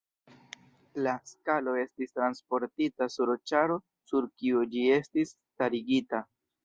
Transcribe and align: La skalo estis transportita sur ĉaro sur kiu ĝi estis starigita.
La 1.07 1.11
skalo 1.31 1.75
estis 1.81 2.15
transportita 2.15 3.09
sur 3.17 3.35
ĉaro 3.51 3.79
sur 4.13 4.29
kiu 4.41 4.67
ĝi 4.73 4.83
estis 4.97 5.35
starigita. 5.43 6.25